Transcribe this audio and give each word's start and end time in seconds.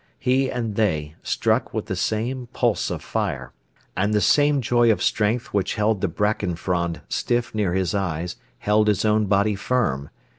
He 0.17 0.49
and 0.49 0.77
they 0.77 1.13
struck 1.21 1.75
with 1.75 1.85
the 1.85 1.95
same 1.95 2.47
pulse 2.53 2.89
of 2.89 3.03
fire, 3.03 3.53
and 3.95 4.15
the 4.15 4.19
same 4.19 4.59
joy 4.59 4.91
of 4.91 5.03
strength 5.03 5.53
which 5.53 5.75
held 5.75 6.01
the 6.01 6.07
bracken 6.07 6.55
frond 6.55 7.01
stiff 7.07 7.53
near 7.53 7.75
his 7.75 7.93
eyes 7.93 8.35
held 8.57 8.87
his 8.87 9.05
own 9.05 9.27
body 9.27 9.53
firm. 9.53 10.09